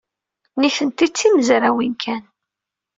[0.59, 2.23] Nitenti d timezrawin kan.